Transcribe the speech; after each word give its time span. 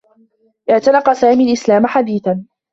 اعتنق 0.69 1.13
سامي 1.13 1.47
الإسلام 1.47 1.87
حديثا. 1.87 2.45